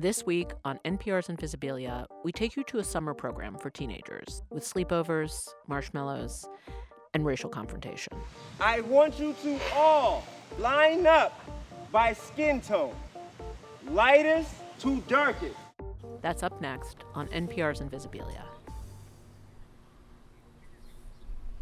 [0.00, 4.62] This week on NPR's Invisibilia, we take you to a summer program for teenagers with
[4.62, 6.46] sleepovers, marshmallows,
[7.14, 8.12] and racial confrontation.
[8.60, 10.24] I want you to all
[10.60, 11.40] line up
[11.90, 12.94] by skin tone,
[13.90, 15.56] lightest to darkest.
[16.22, 18.44] That's up next on NPR's Invisibilia.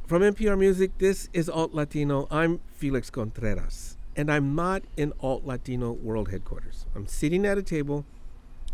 [0.07, 2.29] From NPR Music, this is Alt Latino.
[2.31, 6.85] I'm Felix Contreras, and I'm not in Alt Latino World Headquarters.
[6.95, 8.05] I'm sitting at a table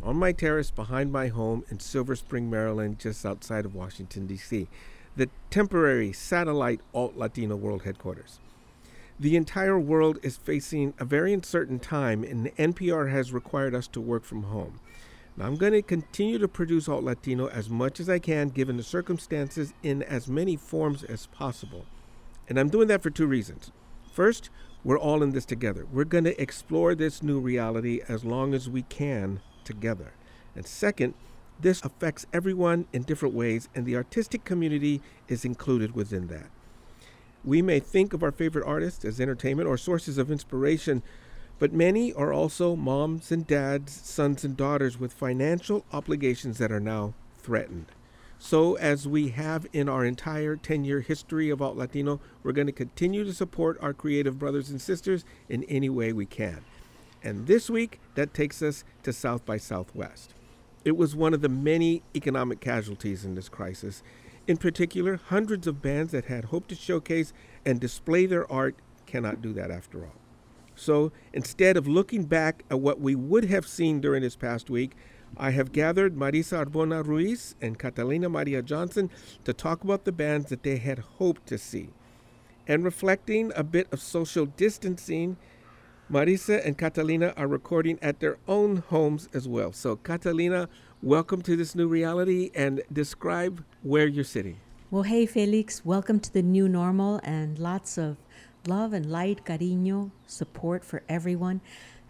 [0.02, 4.68] on my terrace behind my home in Silver Spring, Maryland, just outside of Washington, D.C.,
[5.16, 8.40] the temporary satellite alt Latino world headquarters.
[9.20, 14.00] The entire world is facing a very uncertain time, and NPR has required us to
[14.00, 14.80] work from home.
[15.36, 18.76] Now, I'm going to continue to produce Alt Latino as much as I can, given
[18.76, 21.86] the circumstances, in as many forms as possible.
[22.48, 23.70] And I'm doing that for two reasons.
[24.12, 24.50] First,
[24.84, 25.86] we're all in this together.
[25.90, 30.12] We're going to explore this new reality as long as we can together.
[30.54, 31.14] And second,
[31.60, 36.50] this affects everyone in different ways, and the artistic community is included within that.
[37.44, 41.02] We may think of our favorite artists as entertainment or sources of inspiration,
[41.58, 46.80] but many are also moms and dads, sons and daughters with financial obligations that are
[46.80, 47.86] now threatened.
[48.38, 52.66] So, as we have in our entire 10 year history of Alt Latino, we're going
[52.66, 56.64] to continue to support our creative brothers and sisters in any way we can.
[57.24, 60.34] And this week, that takes us to South by Southwest.
[60.84, 64.02] It was one of the many economic casualties in this crisis.
[64.48, 67.32] In particular, hundreds of bands that had hoped to showcase
[67.64, 68.74] and display their art
[69.06, 70.16] cannot do that after all.
[70.74, 74.96] So instead of looking back at what we would have seen during this past week,
[75.36, 79.10] I have gathered Marisa Arbona Ruiz and Catalina Maria Johnson
[79.44, 81.90] to talk about the bands that they had hoped to see.
[82.66, 85.36] And reflecting a bit of social distancing
[86.10, 89.72] Marisa and Catalina are recording at their own homes as well.
[89.72, 90.68] So, Catalina,
[91.02, 94.58] welcome to this new reality and describe where you're sitting.
[94.90, 98.18] Well, hey, Felix, welcome to the new normal and lots of
[98.66, 101.62] love and light, cariño, support for everyone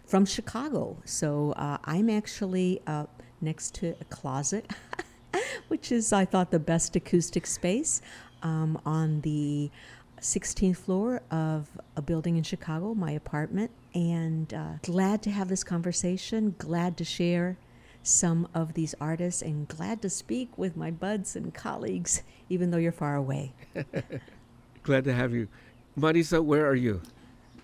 [0.05, 0.97] from Chicago.
[1.05, 3.05] So, uh, I'm actually uh,
[3.39, 4.69] next to a closet,
[5.69, 8.01] which is, I thought, the best acoustic space
[8.41, 9.71] um, on the
[10.19, 15.63] 16th floor of a building in Chicago, my apartment, and uh, glad to have this
[15.63, 17.57] conversation, glad to share
[18.01, 22.77] some of these artists, and glad to speak with my buds and colleagues, even though
[22.77, 23.53] you're far away.
[24.83, 25.47] glad to have you.
[25.97, 27.01] Marisa, where are you?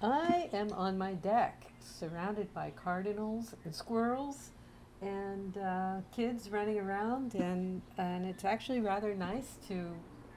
[0.01, 4.51] I am on my deck, surrounded by cardinals and squirrels
[5.01, 9.87] and uh, kids running around, and, and it's actually rather nice to,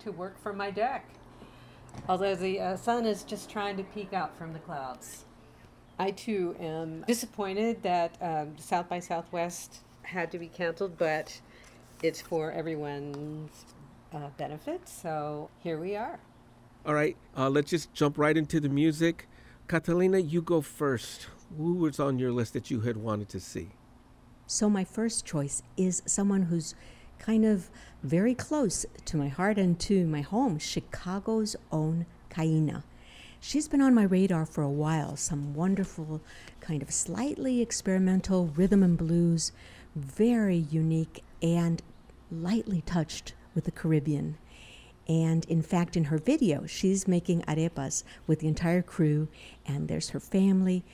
[0.01, 1.05] to work from my deck
[2.09, 5.25] although the uh, sun is just trying to peek out from the clouds.
[5.99, 11.41] I too am disappointed that um, South by Southwest had to be canceled, but
[12.03, 13.65] it's for everyone's
[14.13, 16.19] uh, benefit, so here we are.
[16.85, 19.29] All right, uh, let's just jump right into the music.
[19.69, 21.29] Catalina, you go first.
[21.57, 23.71] Who was on your list that you had wanted to see?
[24.47, 26.75] So, my first choice is someone who's
[27.19, 27.71] kind of
[28.03, 32.83] very close to my heart and to my home, Chicago's own Kaina.
[33.45, 36.21] She's been on my radar for a while, some wonderful,
[36.61, 39.51] kind of slightly experimental rhythm and blues,
[39.97, 41.83] very unique and
[42.31, 44.39] lightly touched with the Caribbean.
[45.09, 49.27] And in fact, in her video, she's making arepas with the entire crew,
[49.67, 50.85] and there's her family.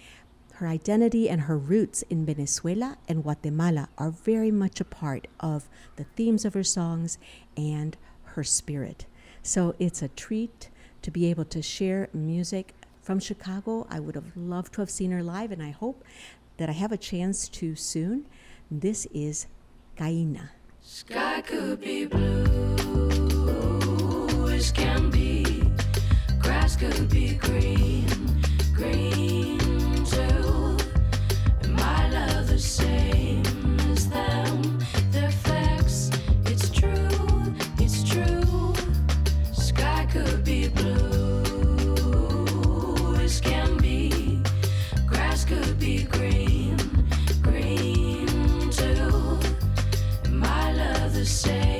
[0.54, 5.68] Her identity and her roots in Venezuela and Guatemala are very much a part of
[5.96, 7.18] the themes of her songs
[7.58, 7.94] and
[8.24, 9.04] her spirit.
[9.42, 10.70] So it's a treat
[11.02, 13.86] to be able to share music from Chicago.
[13.90, 16.04] I would have loved to have seen her live, and I hope
[16.56, 18.26] that I have a chance to soon.
[18.70, 19.46] This is
[19.96, 20.50] Kaina.
[20.80, 22.76] Sky could be blue
[24.48, 25.62] as can be,
[26.38, 28.06] grass could be green,
[28.74, 29.38] green.
[32.98, 33.27] When
[51.46, 51.77] I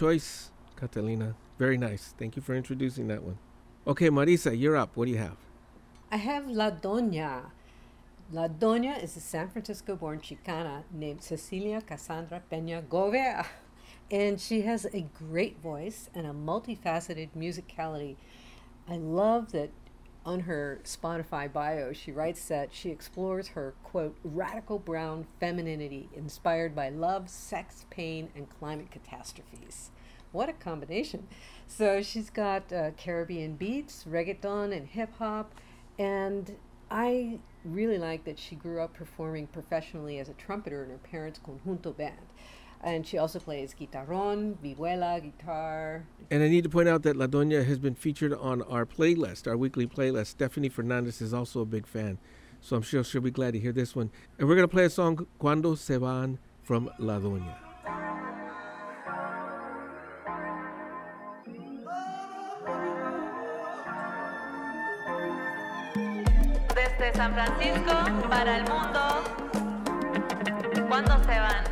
[0.00, 1.34] choice, Catalina.
[1.58, 2.14] Very nice.
[2.18, 3.36] Thank you for introducing that one.
[3.86, 4.96] Okay, Marisa, you're up.
[4.96, 5.36] What do you have?
[6.10, 7.50] I have La Doña.
[8.32, 13.44] La Doña is a San Francisco born Chicana named Cecilia Cassandra Peña Govea.
[14.10, 18.16] And she has a great voice and a multifaceted musicality.
[18.88, 19.70] I love that
[20.24, 26.74] on her Spotify bio, she writes that she explores her, quote, radical brown femininity inspired
[26.74, 29.90] by love, sex, pain, and climate catastrophes.
[30.32, 31.26] What a combination.
[31.66, 35.54] So she's got uh, Caribbean beats, reggaeton, and hip hop.
[35.98, 36.56] And
[36.90, 41.40] I really like that she grew up performing professionally as a trumpeter in her parents'
[41.40, 42.26] conjunto band.
[42.82, 46.06] And she also plays guitarron, vihuela, guitar.
[46.30, 49.46] And I need to point out that La Doña has been featured on our playlist,
[49.46, 50.28] our weekly playlist.
[50.28, 52.18] Stephanie Fernandez is also a big fan.
[52.62, 54.10] So I'm sure she'll be glad to hear this one.
[54.38, 57.56] And we're going to play a song, Cuando Se Van, from La Doña.
[66.74, 69.00] Desde San Francisco para el mundo.
[70.88, 71.69] ¿Cuándo se van?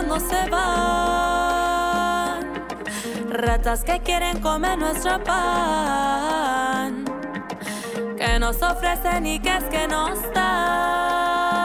[0.00, 2.40] Cuándo se van?
[3.28, 7.04] Ratas que quieren comer nuestro pan,
[8.16, 11.60] que nos ofrecen y que es que nos dan.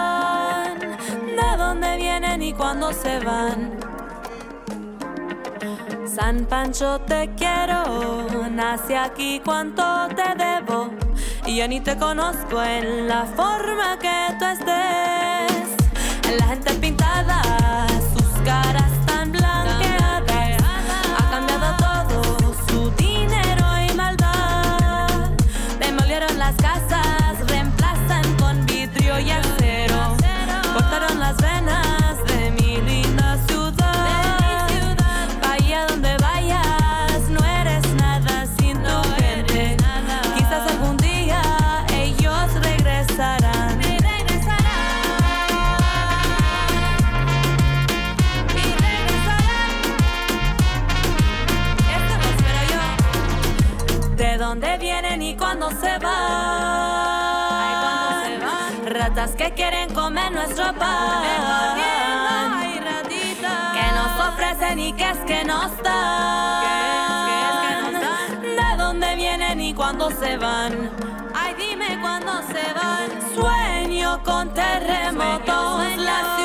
[0.79, 3.79] ¿De dónde vienen y cuándo se van?
[6.05, 10.89] San Pancho te quiero, nací aquí cuánto te debo
[11.45, 15.75] y yo ni te conozco en la forma que tú estés.
[16.37, 16.94] La gente pintada,
[59.37, 61.23] que quieren comer nuestro pan.
[63.73, 66.73] Que nos ofrecen y que es que nos dan.
[68.41, 70.89] ¿De dónde vienen y cuándo se van?
[71.33, 72.85] Ay, dime cuándo se van.
[74.23, 76.44] con terremotos, la ciudad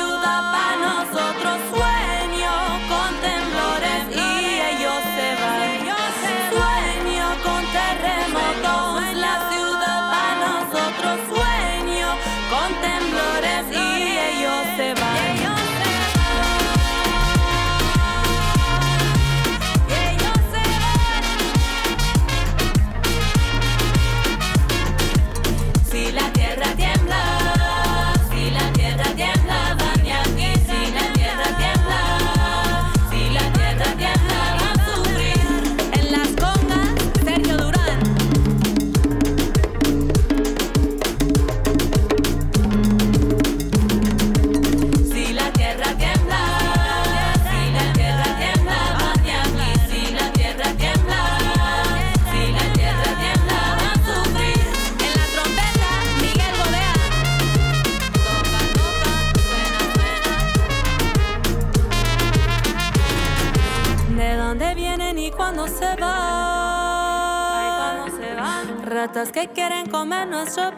[70.41, 70.75] nuestro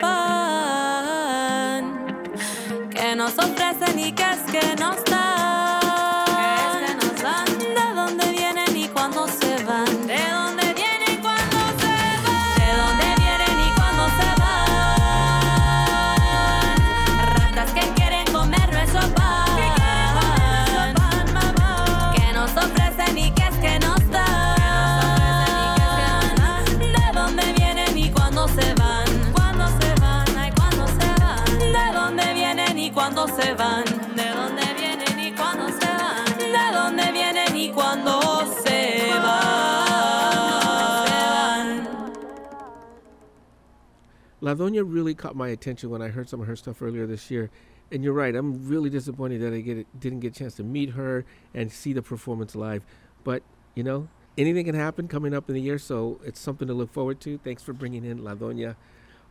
[44.53, 47.31] La Doña really caught my attention when I heard some of her stuff earlier this
[47.31, 47.49] year.
[47.91, 50.91] And you're right, I'm really disappointed that I get didn't get a chance to meet
[50.91, 52.83] her and see the performance live.
[53.23, 53.41] But,
[53.73, 56.93] you know, anything can happen coming up in the year, so it's something to look
[56.93, 57.39] forward to.
[57.39, 58.75] Thanks for bringing in La Doña.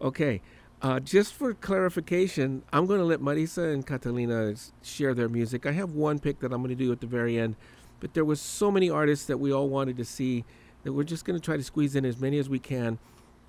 [0.01, 0.43] Okay,
[0.81, 5.67] uh, just for clarification, I'm going to let Marisa and Catalina share their music.
[5.67, 7.55] I have one pick that I'm going to do at the very end,
[8.01, 10.45] but there was so many artists that we all wanted to see
[10.83, 12.99] that we're just going to try to squeeze in as many as we can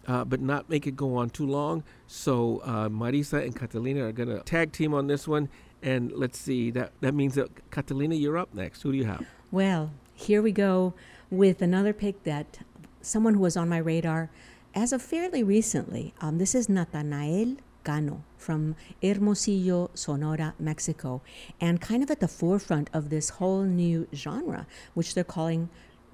[0.07, 1.83] uh, but not make it go on too long.
[2.07, 5.49] So uh, Marisa and Catalina are gonna tag team on this one,
[5.81, 6.71] and let's see.
[6.71, 8.81] That that means that Catalina, you're up next.
[8.81, 9.25] Who do you have?
[9.51, 10.93] Well, here we go
[11.29, 12.59] with another pick that
[13.01, 14.29] someone who was on my radar
[14.75, 16.13] as of fairly recently.
[16.21, 21.21] Um, this is Natanael Cano from Hermosillo, Sonora, Mexico,
[21.59, 25.69] and kind of at the forefront of this whole new genre, which they're calling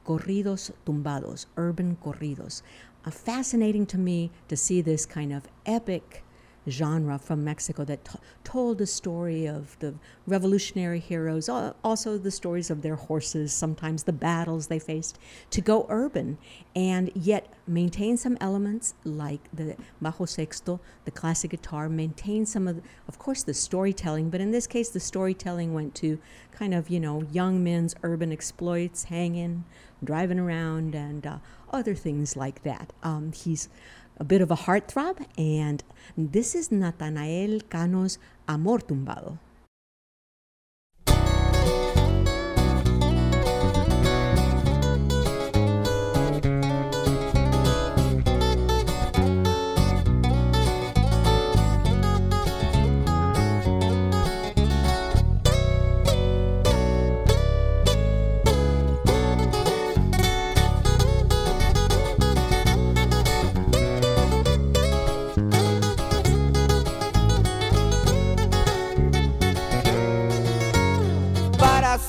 [0.06, 2.62] corridos tumbados, urban corridos.
[3.08, 6.24] Fascinating to me to see this kind of epic
[6.68, 9.96] genre from Mexico that t- told the story of the
[10.28, 15.18] revolutionary heroes, also the stories of their horses, sometimes the battles they faced,
[15.50, 16.38] to go urban
[16.76, 22.76] and yet maintain some elements like the bajo sexto, the classic guitar, maintain some of,
[22.78, 26.20] the, of course, the storytelling, but in this case, the storytelling went to
[26.52, 29.64] kind of, you know, young men's urban exploits, hanging,
[30.04, 31.38] driving around, and uh,
[31.72, 32.94] other things like that.
[33.04, 33.70] Um, he's
[34.18, 35.84] a bit of a heartthrob, and
[36.18, 39.38] this is Natanael Cano's Amor Tumbado.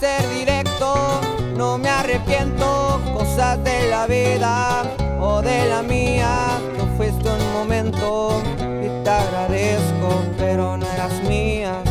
[0.00, 1.20] Ser directo,
[1.56, 4.82] no me arrepiento, cosas de la vida
[5.20, 6.58] o de la mía.
[6.78, 11.82] Tú fuiste un momento y te agradezco, pero no eras mía.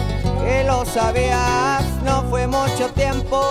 [0.44, 3.42] Que lo sabías, no fue mucho tiempo,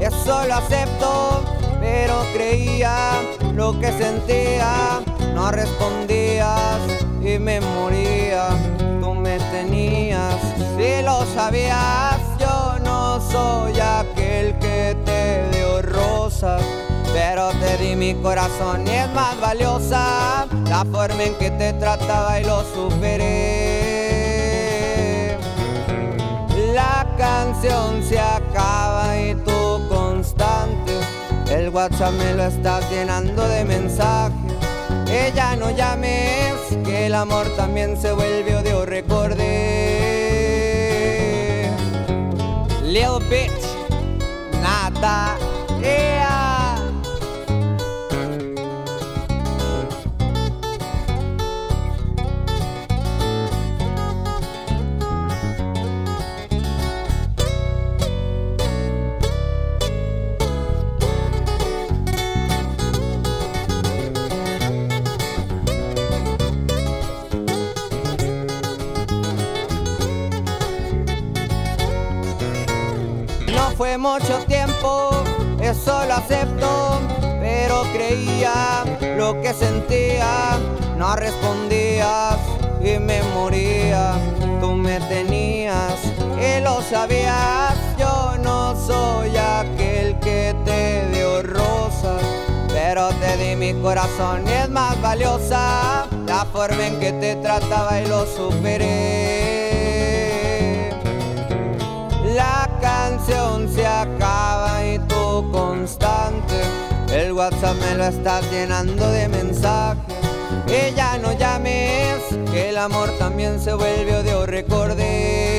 [0.00, 1.44] eso lo acepto,
[1.80, 3.12] pero creía
[3.54, 5.00] lo que sentía,
[5.32, 6.80] no respondías
[7.22, 8.48] y me moría.
[9.00, 10.40] Tú me tenías,
[10.76, 12.31] si lo sabías, no
[13.32, 16.62] soy aquel que te dio rosas.
[17.12, 22.40] Pero te di mi corazón y es más valiosa la forma en que te trataba
[22.40, 23.82] y lo superé.
[26.74, 30.92] La canción se acaba y tú constante.
[31.50, 34.38] El WhatsApp me lo estás llenando de mensajes.
[35.10, 39.91] Ella no llames, que el amor también se vuelve odio, recordé.
[42.92, 43.64] Little bitch,
[44.60, 45.38] nada,
[45.80, 46.21] yeah.
[73.82, 75.10] Fue mucho tiempo,
[75.60, 77.00] eso lo acepto,
[77.40, 78.84] pero creía
[79.16, 80.56] lo que sentía,
[80.96, 82.36] no respondías
[82.80, 84.12] y me moría.
[84.60, 85.98] Tú me tenías
[86.38, 92.22] y lo sabías, yo no soy aquel que te dio rosas,
[92.68, 98.00] pero te di mi corazón y es más valiosa la forma en que te trataba
[98.00, 99.31] y lo superé.
[103.26, 106.60] Se acaba y tú constante.
[107.12, 110.02] El WhatsApp me lo estás llenando de mensajes.
[110.66, 112.18] Que ya no llames,
[112.50, 115.51] que el amor también se vuelve odio, recordé.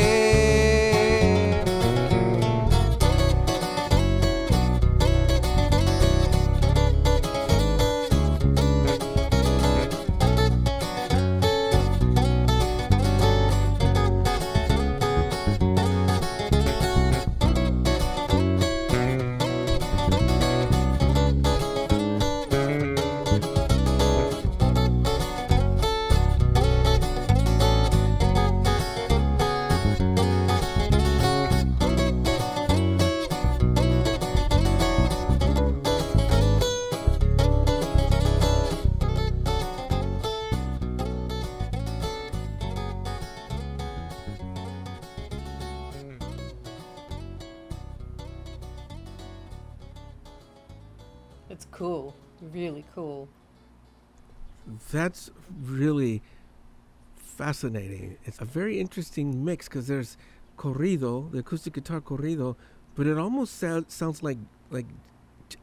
[54.93, 55.31] That's
[55.65, 56.21] really
[57.15, 58.17] fascinating.
[58.25, 60.17] It's a very interesting mix because there's
[60.57, 62.55] corrido, the acoustic guitar corrido,
[62.95, 64.37] but it almost sound, sounds like
[64.69, 64.85] like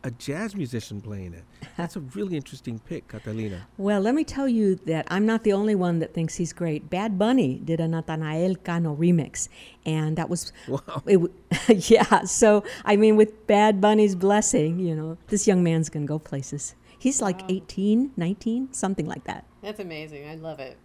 [0.04, 1.44] a jazz musician playing it.
[1.76, 3.66] That's a really interesting pick, Catalina.
[3.76, 6.90] Well, let me tell you that I'm not the only one that thinks he's great.
[6.90, 9.48] Bad Bunny did a Natanael Cano remix,
[9.86, 10.80] and that was, Wow.
[11.06, 11.32] w-
[11.68, 12.24] yeah.
[12.24, 16.74] So I mean, with Bad Bunny's blessing, you know, this young man's gonna go places.
[17.00, 19.46] He's like 18, 19, something like that.
[19.62, 20.28] That's amazing.
[20.28, 20.76] I love it.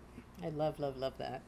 [0.41, 1.41] I love, love, love that.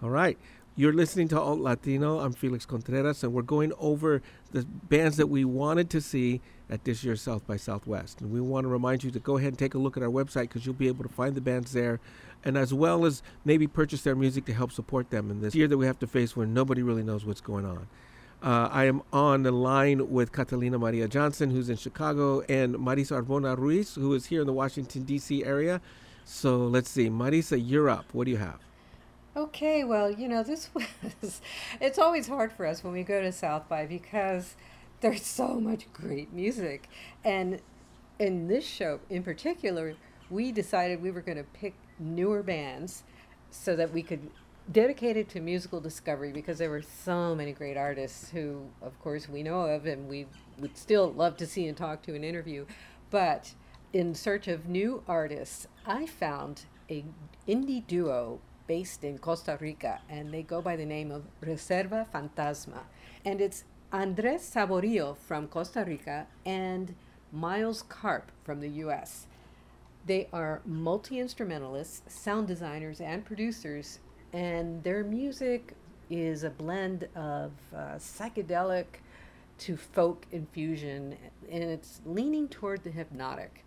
[0.00, 0.38] All right.
[0.76, 2.20] You're listening to Alt Latino.
[2.20, 6.84] I'm Felix Contreras, and we're going over the bands that we wanted to see at
[6.84, 8.20] this year's South by Southwest.
[8.20, 10.08] And we want to remind you to go ahead and take a look at our
[10.08, 11.98] website because you'll be able to find the bands there,
[12.44, 15.66] and as well as maybe purchase their music to help support them in this year
[15.66, 17.88] that we have to face where nobody really knows what's going on.
[18.42, 23.22] Uh, I am on the line with Catalina Maria Johnson, who's in Chicago, and Marisa
[23.22, 25.44] Arbona Ruiz, who is here in the Washington, D.C.
[25.44, 25.80] area.
[26.24, 27.08] So let's see.
[27.08, 28.06] Marisa, you're up.
[28.12, 28.58] What do you have?
[29.36, 30.70] Okay, well, you know, this
[31.22, 31.40] was,
[31.80, 34.56] it's always hard for us when we go to South by because
[35.02, 36.88] there's so much great music.
[37.24, 37.60] And
[38.18, 39.94] in this show in particular,
[40.30, 43.04] we decided we were going to pick newer bands
[43.52, 44.30] so that we could
[44.70, 49.28] dedicate it to musical discovery because there were so many great artists who, of course,
[49.28, 50.26] we know of and we
[50.58, 52.66] would still love to see and talk to and interview.
[53.10, 53.54] But
[53.92, 57.04] in search of new artists, I found a
[57.48, 62.84] indie duo based in Costa Rica, and they go by the name of Reserva Fantasma.
[63.24, 66.94] And it's Andres Saborio from Costa Rica and
[67.32, 69.26] Miles Karp from the US.
[70.06, 74.00] They are multi instrumentalists, sound designers, and producers,
[74.32, 75.74] and their music
[76.10, 78.86] is a blend of uh, psychedelic
[79.58, 81.16] to folk infusion,
[81.50, 83.64] and it's leaning toward the hypnotic.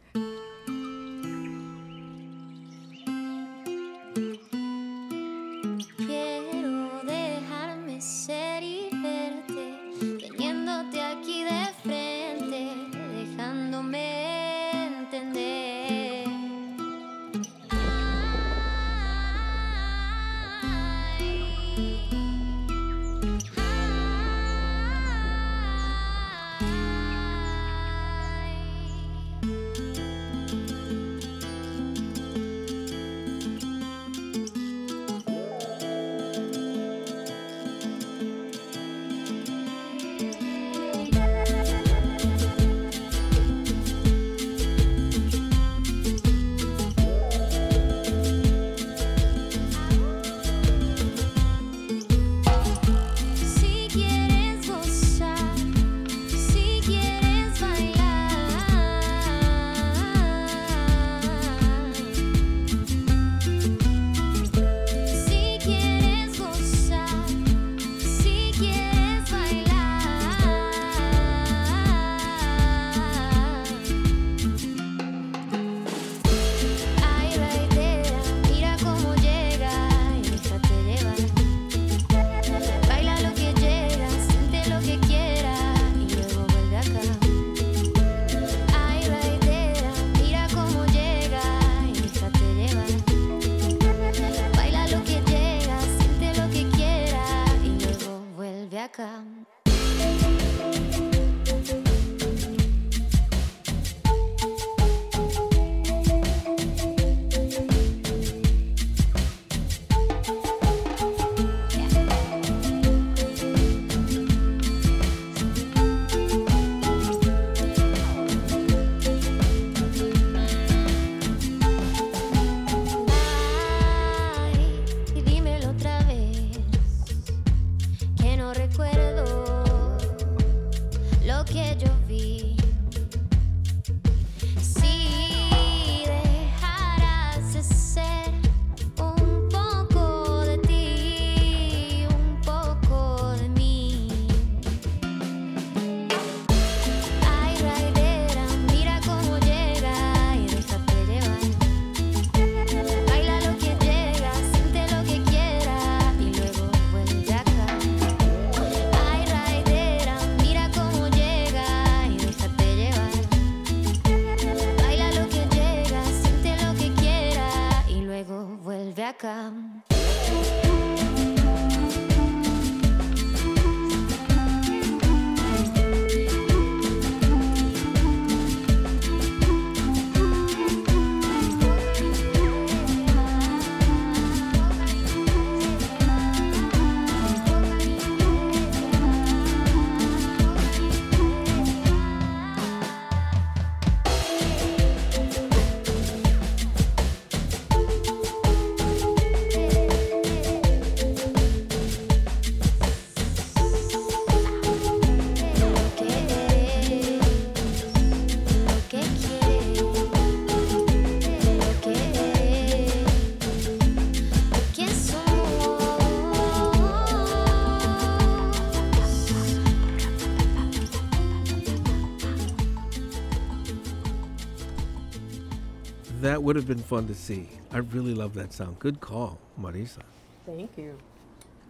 [226.46, 227.50] Would have been fun to see.
[227.72, 228.78] I really love that sound.
[228.78, 230.04] Good call, Marisa.
[230.46, 230.96] Thank you.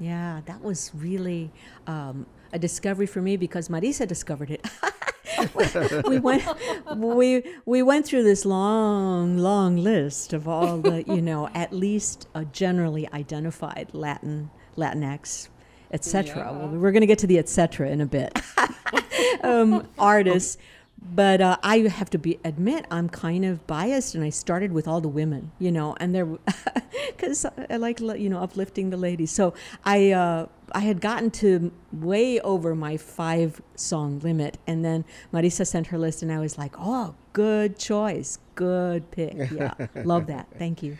[0.01, 1.49] Yeah, that was really
[1.87, 4.67] um, a discovery for me because Marisa discovered it.
[6.05, 6.43] we went
[6.97, 12.27] we we went through this long long list of all the you know at least
[12.35, 15.47] uh, generally identified Latin Latinx
[15.91, 16.35] etc.
[16.35, 16.51] Yeah.
[16.51, 17.89] Well, we're going to get to the etc.
[17.89, 18.37] in a bit.
[19.43, 20.57] um, artists.
[21.13, 24.87] But uh, I have to be admit I'm kind of biased, and I started with
[24.87, 29.31] all the women, you know, and they're because I like you know uplifting the ladies.
[29.31, 35.05] So I uh, I had gotten to way over my five song limit, and then
[35.31, 40.27] Marisa sent her list, and I was like, oh, good choice, good pick, yeah, love
[40.27, 40.97] that, thank you.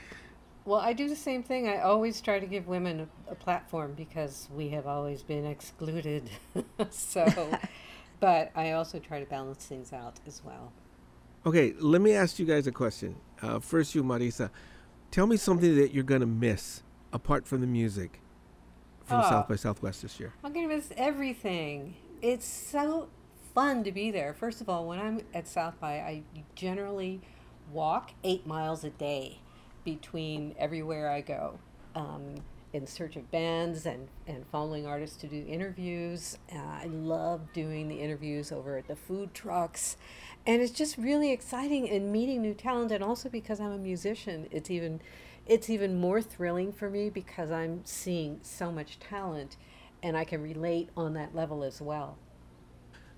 [0.65, 1.67] Well, I do the same thing.
[1.67, 6.27] I always try to give women a, a platform because we have always been excluded.
[6.89, 7.59] so,
[8.19, 10.71] but I also try to balance things out as well.
[11.45, 13.15] Okay, let me ask you guys a question.
[13.41, 14.49] Uh, first, you, Marisa.
[15.11, 16.81] Tell me something that you're going to miss
[17.13, 18.19] apart from the music
[19.05, 19.29] from Oh.
[19.29, 20.33] South by Southwest this year.
[20.43, 21.95] I'm going to miss everything.
[22.21, 23.09] It's so
[23.53, 24.33] fun to be there.
[24.33, 26.23] First of all, when I'm at South by, I
[26.55, 27.21] generally
[27.71, 29.39] walk eight miles a day
[29.83, 31.59] between everywhere I go
[31.95, 32.35] um,
[32.75, 36.37] in search of bands and, and following artists to do interviews.
[36.53, 39.95] Uh, I love doing the interviews over at the food trucks.
[40.45, 42.91] And it's just really exciting and meeting new talent.
[42.91, 44.99] And also because I'm a musician, it's even
[45.47, 49.55] it's even more thrilling for me because I'm seeing so much talent
[50.03, 52.17] and I can relate on that level as well.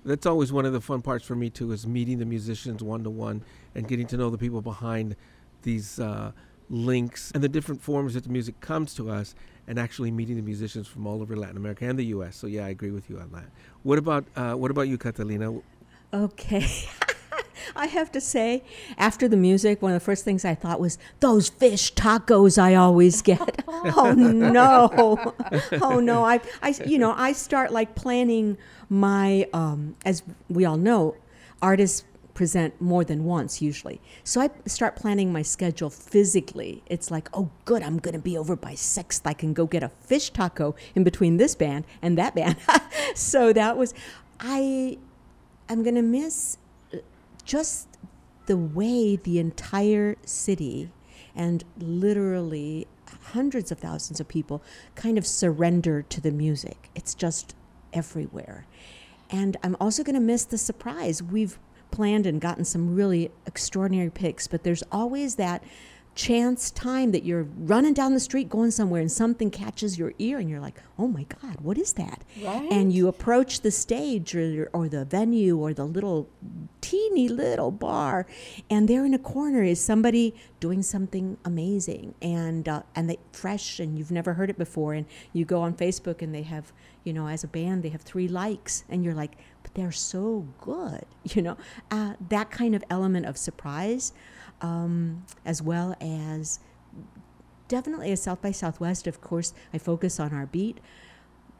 [0.05, 3.03] That's always one of the fun parts for me too, is meeting the musicians one
[3.03, 3.43] to one
[3.73, 5.15] and getting to know the people behind
[5.63, 6.31] these uh,
[6.69, 9.35] links and the different forms that the music comes to us,
[9.67, 12.35] and actually meeting the musicians from all over Latin America and the U.S.
[12.35, 13.45] So yeah, I agree with you on that.
[13.83, 15.59] What about uh, what about you, Catalina?
[16.13, 16.67] Okay.
[17.75, 18.63] I have to say,
[18.97, 22.75] after the music, one of the first things I thought was those fish tacos I
[22.75, 23.63] always get.
[23.67, 25.33] oh no,
[25.81, 26.23] oh no!
[26.23, 28.57] I, I, you know, I start like planning
[28.89, 31.15] my, um, as we all know,
[31.61, 32.03] artists
[32.37, 33.99] present more than once usually.
[34.23, 36.83] So I start planning my schedule physically.
[36.85, 39.25] It's like, oh, good, I'm going to be over by sixth.
[39.25, 42.57] I can go get a fish taco in between this band and that band.
[43.15, 43.95] so that was,
[44.39, 44.99] I,
[45.67, 46.59] I'm going to miss
[46.93, 46.97] uh,
[47.43, 47.87] just
[48.45, 50.91] the way the entire city
[51.35, 52.85] and literally
[53.33, 54.61] hundreds of thousands of people
[54.93, 56.91] kind of surrender to the music.
[56.93, 57.55] It's just
[57.93, 58.67] everywhere.
[59.31, 61.23] And I'm also going to miss the surprise.
[61.23, 61.57] We've
[61.91, 65.63] planned and gotten some really extraordinary picks, but there's always that
[66.17, 70.39] chance time that you're running down the street going somewhere and something catches your ear
[70.39, 72.23] and you're like, oh my God, what is that?
[72.43, 72.67] Right.
[72.71, 76.27] And you approach the stage or, or the venue or the little
[76.81, 78.25] teeny little bar
[78.69, 83.79] and there in a corner is somebody doing something amazing and uh, and they fresh
[83.79, 86.71] and you've never heard it before and you go on Facebook and they have
[87.03, 90.47] you know as a band they have three likes and you're like but they're so
[90.61, 91.57] good you know
[91.91, 94.13] uh, that kind of element of surprise
[94.61, 96.59] um, as well as
[97.67, 100.79] definitely as South by Southwest, of course, I focus on our beat,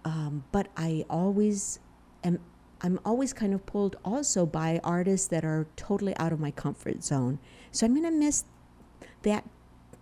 [0.06, 1.80] um, but I always
[2.24, 2.40] am.
[2.80, 7.04] I'm always kind of pulled also by artists that are totally out of my comfort
[7.04, 7.40] zone.
[7.72, 8.44] So I'm going to miss
[9.24, 9.44] that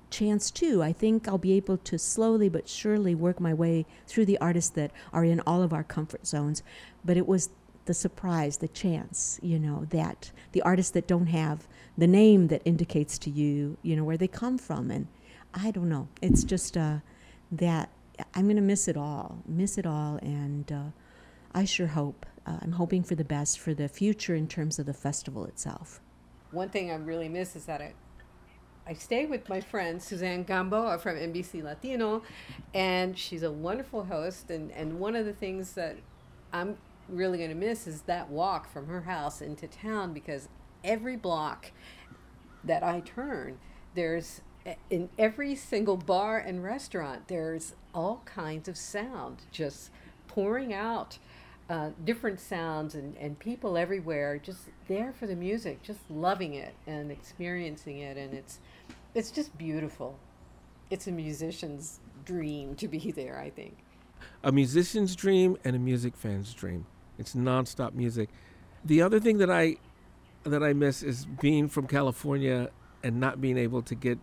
[0.10, 0.84] chance too.
[0.84, 4.72] I think I'll be able to slowly but surely work my way through the artists
[4.72, 6.64] that are in all of our comfort zones.
[7.04, 7.50] But it was
[7.86, 11.68] the surprise, the chance, you know, that the artists that don't have
[11.98, 14.92] the name that indicates to you, you know, where they come from.
[14.92, 15.08] And
[15.54, 16.08] I don't know.
[16.22, 16.98] It's just uh,
[17.52, 17.90] that
[18.34, 20.18] I'm going to miss it all, miss it all.
[20.18, 20.84] And uh,
[21.54, 24.86] I sure hope, uh, I'm hoping for the best for the future in terms of
[24.86, 26.02] the festival itself.
[26.52, 27.94] One thing I really miss is that I,
[28.88, 32.24] I stay with my friend Suzanne Gamboa from NBC Latino,
[32.74, 34.50] and she's a wonderful host.
[34.50, 35.98] And, and one of the things that
[36.54, 40.50] I'm really going to miss is that walk from her house into town because
[40.84, 41.72] every block
[42.64, 43.60] that I turn,
[43.94, 44.42] there's
[44.90, 49.92] in every single bar and restaurant, there's all kinds of sound just
[50.28, 51.20] pouring out.
[51.68, 56.76] Uh, different sounds and, and people everywhere just there for the music just loving it
[56.86, 58.60] and experiencing it and it's
[59.16, 60.20] it's just beautiful
[60.92, 63.76] it's a musician's dream to be there i think
[64.44, 66.86] a musician's dream and a music fan's dream.
[67.18, 68.30] It's nonstop music.
[68.84, 69.78] The other thing that I
[70.44, 72.70] that I miss is being from California
[73.04, 74.20] and not being able to get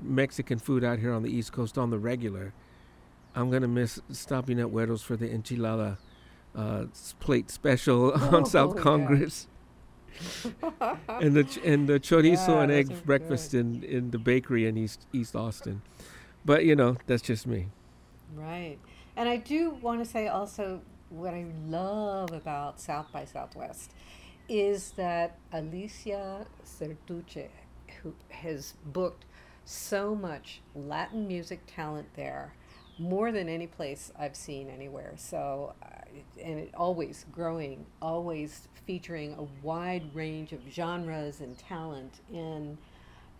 [0.00, 2.52] Mexican food out here on the East Coast on the regular.
[3.34, 5.98] I'm gonna miss stopping at Güeros for the enchilada
[6.56, 6.84] uh,
[7.20, 8.76] plate special Oh, on South.
[8.76, 9.46] Congress.
[11.08, 14.76] and the ch- and the chorizo Yeah, and egg breakfast in, in the bakery in
[14.76, 15.82] East East Austin.
[16.44, 17.68] But you know, that's just me.
[18.34, 18.78] Right.
[19.16, 23.92] And I do want to say also what I love about South by Southwest
[24.48, 27.48] is that Alicia Zertuche,
[28.02, 29.24] who has booked
[29.64, 32.54] so much Latin music talent there,
[32.98, 35.12] more than any place I've seen anywhere.
[35.16, 35.86] So, uh,
[36.42, 42.20] and it always growing, always featuring a wide range of genres and talent.
[42.32, 42.78] And,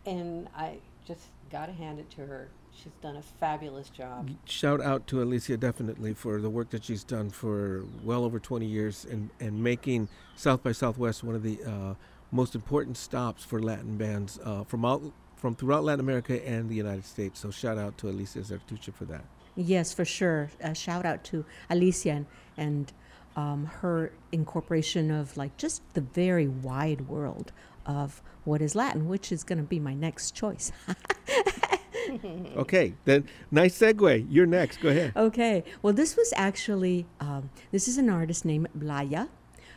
[0.06, 2.48] and I just got to hand it to her.
[2.82, 4.30] She's done a fabulous job.
[4.44, 8.66] shout out to Alicia definitely for the work that she's done for well over 20
[8.66, 11.94] years and, and making South by Southwest one of the uh,
[12.30, 16.74] most important stops for Latin bands uh, from all, from throughout Latin America and the
[16.76, 17.40] United States.
[17.40, 19.24] So shout out to Alicia Zertuche for that.
[19.56, 20.50] Yes, for sure.
[20.60, 22.92] A shout out to Alicia and, and
[23.34, 27.50] um, her incorporation of like just the very wide world
[27.86, 30.70] of what is Latin, which is going to be my next choice.
[32.56, 34.26] Okay, then nice segue.
[34.28, 34.80] You're next.
[34.80, 35.12] Go ahead.
[35.16, 35.64] Okay.
[35.82, 39.28] Well, this was actually um, this is an artist named Blaya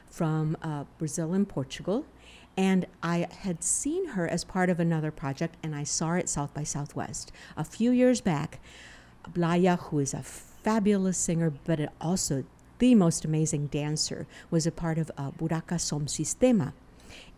[0.10, 2.06] from uh, Brazil and Portugal,
[2.58, 6.54] and I had seen her as part of another project, and I saw at South
[6.54, 8.60] by Southwest a few years back.
[9.30, 12.44] Blaya, who is a fabulous singer, but also
[12.80, 16.74] the most amazing dancer, was a part of uh, Buraka Som Sistema,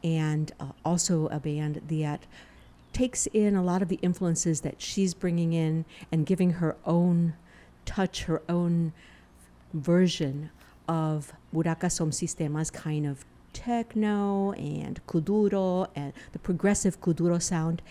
[0.03, 2.25] and uh, also a band that
[2.93, 7.33] takes in a lot of the influences that she's bringing in and giving her own
[7.85, 8.93] touch, her own
[9.73, 10.51] version
[10.87, 17.81] of Buraka Som Sistema's kind of techno and kuduro and the progressive kuduro sound.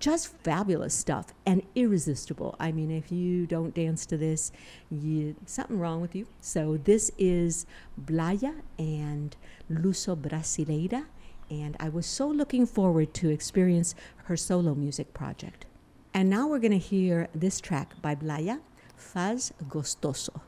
[0.00, 2.54] Just fabulous stuff and irresistible.
[2.60, 4.52] I mean, if you don't dance to this,
[4.92, 6.28] you, something wrong with you.
[6.40, 7.66] So this is
[8.00, 9.36] Blaya and
[9.68, 11.06] Luso Brasileira,
[11.50, 15.66] and I was so looking forward to experience her solo music project.
[16.14, 18.60] And now we're going to hear this track by Blaya,
[18.96, 20.40] Faz Gostoso.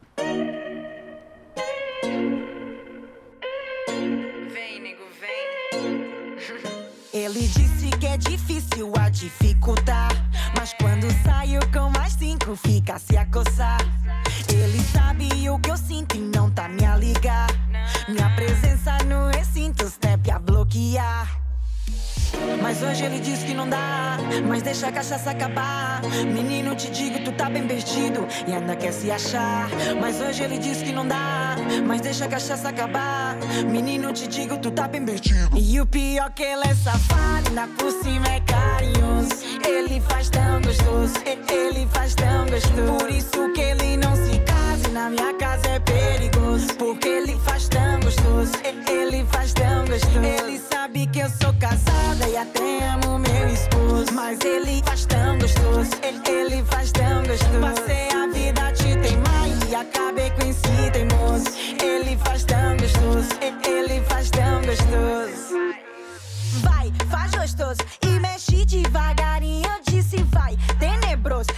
[4.52, 6.36] Vem, nego, vem.
[7.12, 10.10] Ele disse que é difícil a dificultar.
[10.56, 13.80] Mas quando saio com mais cinco, fica a se acoçar.
[14.48, 17.48] Ele sabe o que eu sinto e não tá me a ligar.
[18.08, 18.79] Minha presença
[22.70, 24.16] Mas hoje ele diz que não dá.
[24.46, 26.00] mas deixa a cachaça acabar.
[26.32, 29.68] Menino, te digo, tu tá bem perdido e ainda quer se achar.
[30.00, 33.34] Mas hoje ele diz que não dá, mas deixa a cachaça acabar.
[33.68, 35.50] Menino, te digo, tu tá bem perdido.
[35.58, 39.30] E o pior que ele é safado, ainda por cima é carinhoso.
[39.66, 42.98] Ele faz tão gostoso, ele faz tão gostoso.
[43.00, 46.74] Por isso que ele não se casa na minha casa é perigoso.
[46.78, 48.52] Porque ele faz tão gostoso,
[48.88, 50.18] ele faz tão gostoso.
[50.24, 54.12] Ele sabe que eu sou casada e até amo meu esposo.
[54.14, 55.90] Mas ele faz tão gostoso,
[56.28, 57.60] ele faz tão gostoso.
[57.60, 61.46] Passei a vida te teimar e acabei com esse teimoso.
[61.82, 63.28] Ele faz tão gostoso,
[63.66, 65.50] ele faz tão gostoso.
[66.62, 69.66] Vai, faz gostoso e mexe devagarinho.
[69.66, 71.48] Eu disse vai, tenebroso,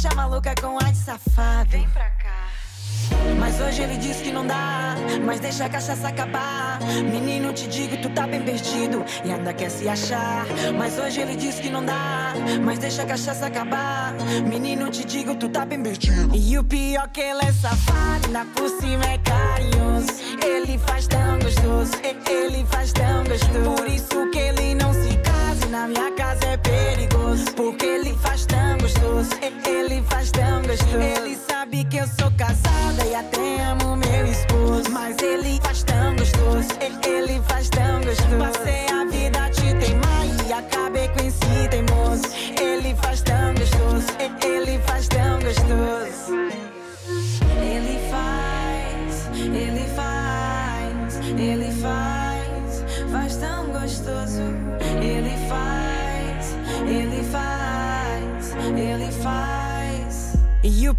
[0.00, 1.68] deixa maluca com ar de safado.
[1.68, 2.48] Vem pra cá.
[3.38, 4.94] Mas hoje ele diz que não dá,
[5.26, 6.78] mas deixa a cachaça acabar.
[6.80, 10.46] Menino, te digo, tu tá bem perdido e ainda quer se achar.
[10.78, 12.32] Mas hoje ele diz que não dá,
[12.64, 14.14] mas deixa a cachaça acabar.
[14.48, 16.34] Menino, te digo, tu tá bem perdido.
[16.34, 20.08] E o pior que ele é safado, ainda por cima é carinhoso.
[20.42, 21.92] Ele faz tão gostoso,
[22.26, 23.76] ele faz tão gostoso.
[23.76, 25.09] Por isso que ele não se
[25.70, 27.44] na minha casa é perigoso.
[27.54, 29.30] Porque ele faz tão gostoso,
[29.66, 30.98] ele faz tão gostoso.
[30.98, 34.90] Ele sabe que eu sou casada e até amo meu esposo.
[34.90, 36.68] Mas ele faz tão gostoso,
[37.06, 38.36] ele faz tão gostoso.
[38.38, 41.89] Passei a vida te teimar e acabei com esse teimoso.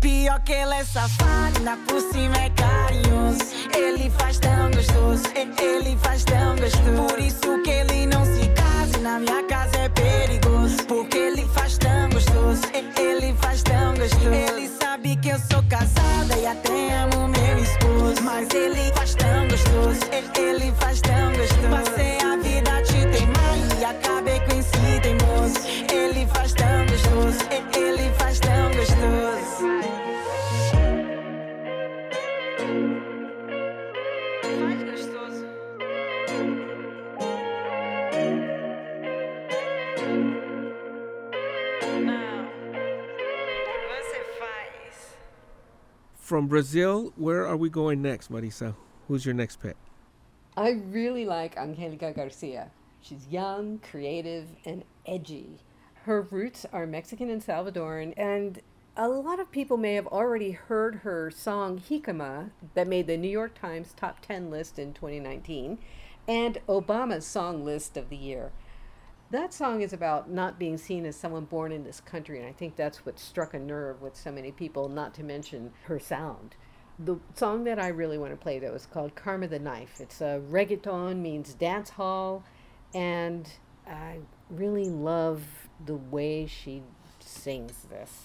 [0.02, 3.40] Pior que ele é safado, ainda por cima é carinhoso.
[3.78, 7.08] Ele faz tão gostoso, ele faz tão gostoso.
[7.08, 10.78] Por isso que ele não se casa na minha casa é perigoso.
[10.88, 12.64] Porque ele faz tão gostoso,
[12.98, 14.34] ele faz tão gostoso.
[14.34, 18.24] Ele sabe que eu sou casada e até amo meu esposo.
[18.24, 20.02] Mas ele faz tão gostoso,
[20.36, 21.70] ele faz tão gostoso.
[21.70, 25.56] Passei a vida te teimar e acabei com esse teimoso.
[25.94, 27.51] Ele faz tão gostoso,
[46.32, 48.74] From Brazil, where are we going next, Marisa?
[49.10, 49.76] Who's your next pick?
[50.56, 52.72] I really like Angelica Garcia.
[53.02, 55.60] She's young, creative, and edgy.
[56.06, 58.62] Her roots are Mexican and Salvadoran, and
[58.96, 63.28] a lot of people may have already heard her song Jicama that made the New
[63.28, 65.80] York Times top 10 list in 2019
[66.30, 68.54] and Obama's song list of the year.
[69.32, 72.52] That song is about not being seen as someone born in this country, and I
[72.52, 76.56] think that's what struck a nerve with so many people, not to mention her sound.
[77.00, 80.02] The song that I really want to play, though, is called Karma the Knife.
[80.02, 82.44] It's a reggaeton, means dance hall,
[82.94, 83.50] and
[83.88, 84.18] I
[84.50, 85.44] really love
[85.86, 86.84] the way she
[87.22, 88.24] sings this.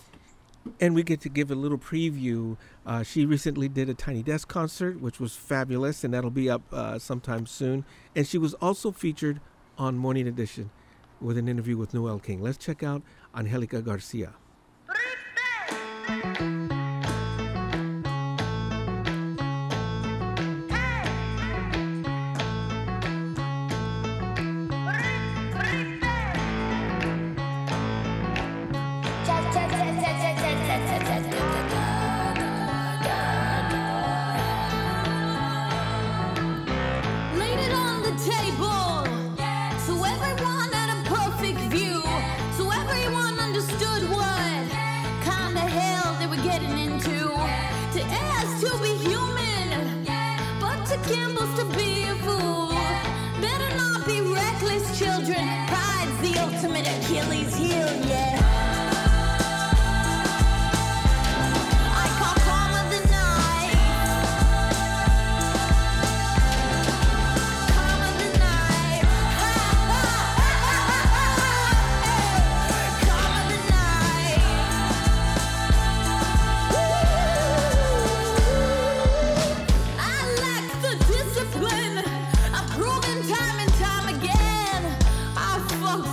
[0.80, 2.56] And we get to give a little preview.
[2.84, 6.62] Uh, she recently did a Tiny Desk concert, which was fabulous, and that'll be up
[6.72, 7.84] uh, sometime soon.
[8.16, 9.40] And she was also featured
[9.78, 10.70] on Morning Edition
[11.20, 12.42] with an interview with Noel King.
[12.42, 13.02] Let's check out
[13.34, 14.34] Angelica Garcia.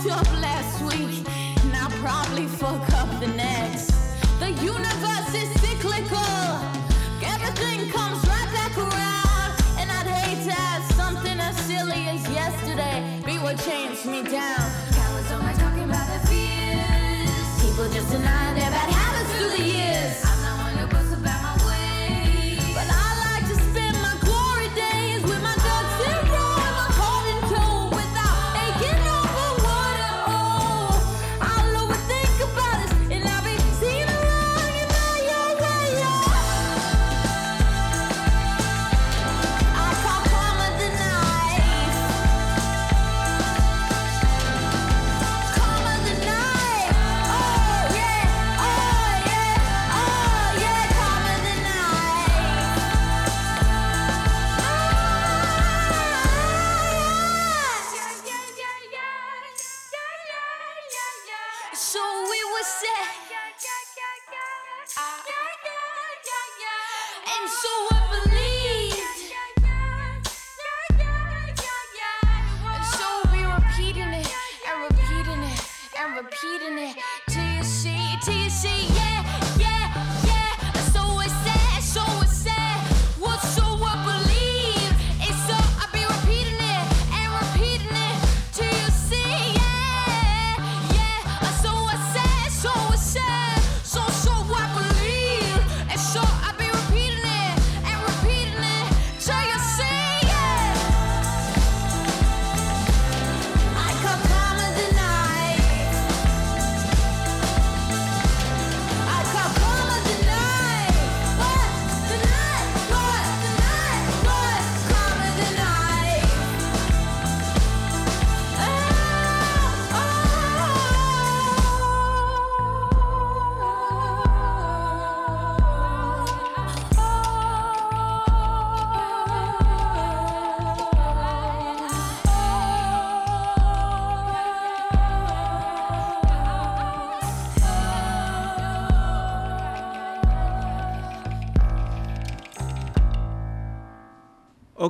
[0.04, 0.53] Time and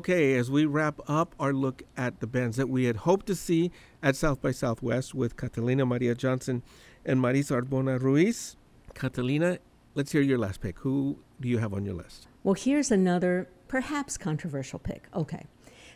[0.05, 3.35] Okay, as we wrap up our look at the bands that we had hoped to
[3.35, 3.71] see
[4.03, 6.63] at South by Southwest with Catalina Maria Johnson
[7.07, 8.55] and Marisa Arbona Ruiz.
[8.93, 9.61] Catalina,
[9.95, 10.81] let's hear your last pick.
[10.81, 12.29] Who do you have on your list?
[12.43, 15.05] Well, here's another perhaps controversial pick.
[15.15, 15.47] Okay.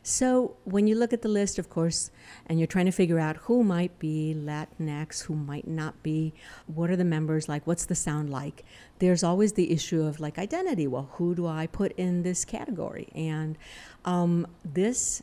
[0.02, 2.10] So, when you look at the list, of course,
[2.46, 6.32] and you're trying to figure out who might be Latinx, who might not be,
[6.66, 8.64] what are the members like, what's the sound like,
[9.00, 10.86] there's always the issue of like identity.
[10.86, 13.08] Well, who do I put in this category?
[13.14, 13.58] And
[14.08, 15.22] um, this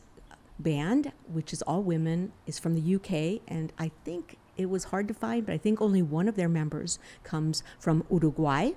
[0.60, 5.08] band, which is all women, is from the UK, and I think it was hard
[5.08, 8.70] to find, but I think only one of their members comes from Uruguay.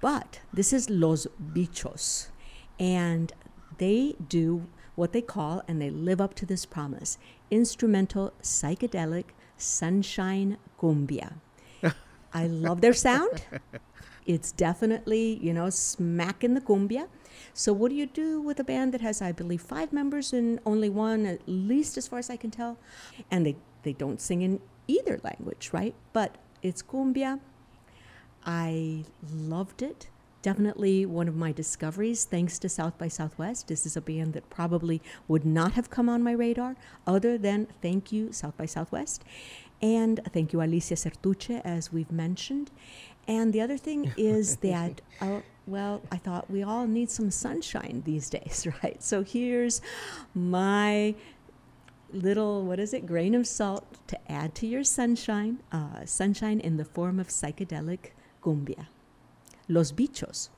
[0.00, 2.28] But this is Los Bichos,
[2.78, 3.32] and
[3.78, 4.66] they do
[4.96, 7.16] what they call, and they live up to this promise
[7.52, 9.26] instrumental psychedelic
[9.56, 11.34] sunshine cumbia.
[12.34, 13.44] I love their sound.
[14.26, 17.08] It's definitely, you know, smack in the cumbia.
[17.54, 20.60] So, what do you do with a band that has, I believe, five members and
[20.64, 22.78] only one, at least as far as I can tell?
[23.30, 25.94] And they, they don't sing in either language, right?
[26.12, 27.40] But it's cumbia.
[28.44, 30.08] I loved it.
[30.42, 33.68] Definitely one of my discoveries thanks to South by Southwest.
[33.68, 36.76] This is a band that probably would not have come on my radar
[37.06, 39.22] other than thank you, South by Southwest.
[39.82, 42.70] And thank you, Alicia Zertuche, as we've mentioned.
[43.28, 45.40] And the other thing is that, uh,
[45.70, 49.02] well, I thought we all need some sunshine these days, right?
[49.02, 49.80] So here's
[50.34, 51.14] my
[52.12, 55.60] little, what is it, grain of salt to add to your sunshine.
[55.70, 58.10] Uh, sunshine in the form of psychedelic
[58.42, 58.88] cumbia.
[59.68, 60.48] Los Bichos.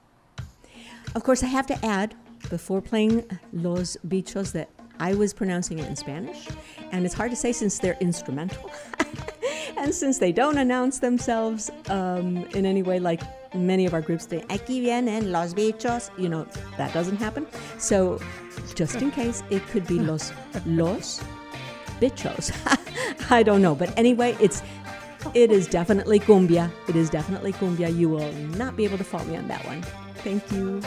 [1.15, 2.15] Of course, I have to add
[2.49, 6.49] before playing Los Bichos that I was pronouncing it in Spanish,
[6.91, 8.71] and it's hard to say since they're instrumental.
[9.77, 13.23] and since they don't announce themselves um, in any way like
[13.55, 16.47] many of our groups do, aquí vienen los bichos, you know,
[16.77, 17.47] that doesn't happen.
[17.79, 18.21] So,
[18.75, 20.33] just in case, it could be los,
[20.67, 21.23] los
[22.01, 22.53] bichos.
[23.31, 23.75] I don't know.
[23.75, 24.63] But anyway, it's
[25.35, 26.71] it is definitely cumbia.
[26.89, 27.97] It is definitely cumbia.
[27.97, 29.83] You will not be able to fault me on that one.
[30.17, 30.81] Thank you.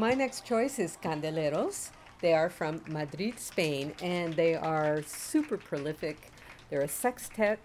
[0.00, 1.90] My next choice is Candeleros.
[2.22, 6.32] They are from Madrid, Spain, and they are super prolific.
[6.70, 7.58] They're a sextet,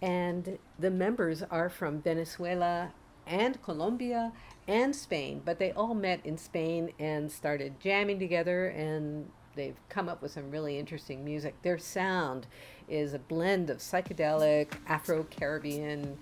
[0.00, 2.94] and the members are from Venezuela
[3.26, 4.32] and Colombia
[4.66, 10.08] and Spain, but they all met in Spain and started jamming together, and they've come
[10.08, 11.54] up with some really interesting music.
[11.60, 12.46] Their sound
[12.88, 16.16] is a blend of psychedelic, Afro Caribbean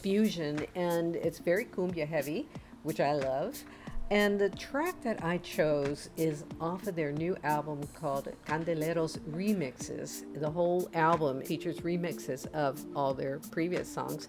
[0.00, 2.48] fusion, and it's very cumbia heavy,
[2.82, 3.62] which I love.
[4.10, 10.24] And the track that I chose is off of their new album called Candeleros Remixes.
[10.40, 14.28] The whole album features remixes of all their previous songs,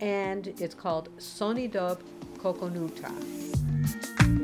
[0.00, 1.98] and it's called Sonido
[2.38, 4.39] Coconuta.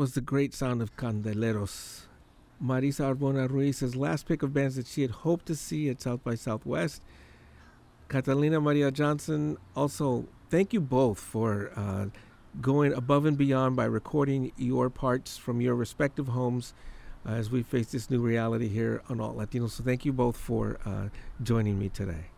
[0.00, 2.04] Was the great sound of Candeleros.
[2.64, 6.24] Marisa Arbona Ruiz's last pick of bands that she had hoped to see at South
[6.24, 7.02] by Southwest.
[8.08, 12.06] Catalina Maria Johnson, also, thank you both for uh,
[12.62, 16.72] going above and beyond by recording your parts from your respective homes
[17.26, 19.66] uh, as we face this new reality here on Alt Latino.
[19.66, 21.10] So thank you both for uh,
[21.42, 22.30] joining me today.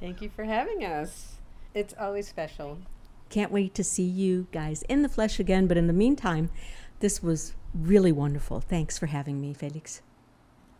[0.00, 1.34] Thank you for having us.
[1.74, 2.78] It's always special.
[3.36, 5.66] Can't wait to see you guys in the flesh again.
[5.66, 6.48] But in the meantime,
[7.00, 8.60] this was really wonderful.
[8.60, 10.00] Thanks for having me, Felix.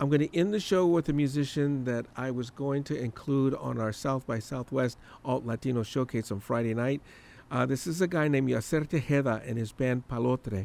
[0.00, 3.54] I'm going to end the show with a musician that I was going to include
[3.57, 7.02] on our South by Southwest Alt Latino Showcase on Friday night.
[7.50, 10.64] Uh, this is a guy named Yasser Tejeda and his band Palotre.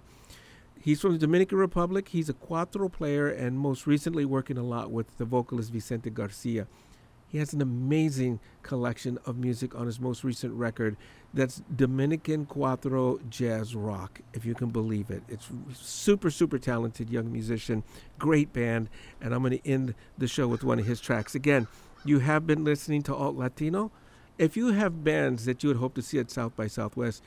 [0.80, 2.08] He's from the Dominican Republic.
[2.08, 6.68] He's a cuatro player and most recently working a lot with the vocalist Vicente Garcia.
[7.32, 10.98] He has an amazing collection of music on his most recent record
[11.34, 15.24] that's Dominican Cuatro Jazz Rock, if you can believe it.
[15.30, 17.84] It's super, super talented young musician,
[18.20, 18.90] great band,
[19.22, 21.34] and I'm going to end the show with one of his tracks.
[21.34, 21.70] Again,
[22.04, 23.92] you have been listening to Alt Latino.
[24.38, 27.24] If you have bands that you would hope to see at South by Southwest,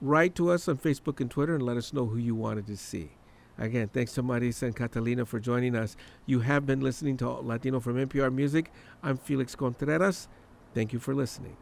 [0.00, 2.76] write to us on Facebook and Twitter and let us know who you wanted to
[2.76, 3.10] see.
[3.58, 5.96] Again, thanks to Marisa and Catalina for joining us.
[6.26, 8.70] You have been listening to Latino from NPR Music.
[9.02, 10.28] I'm Felix Contreras.
[10.74, 11.56] Thank you for listening.